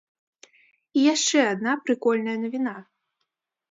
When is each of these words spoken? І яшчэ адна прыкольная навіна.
І 0.97 1.05
яшчэ 1.13 1.39
адна 1.53 1.77
прыкольная 1.85 2.37
навіна. 2.43 2.79